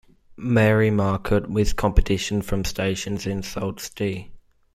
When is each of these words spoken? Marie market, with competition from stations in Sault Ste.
Marie 0.35 0.89
market, 0.89 1.47
with 1.47 1.75
competition 1.75 2.41
from 2.41 2.65
stations 2.65 3.27
in 3.27 3.43
Sault 3.43 3.79
Ste. 3.79 4.31